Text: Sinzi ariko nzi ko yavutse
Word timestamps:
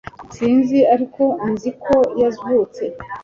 Sinzi 0.35 0.79
ariko 0.93 1.23
nzi 1.51 1.71
ko 1.83 1.97
yavutse 2.21 2.83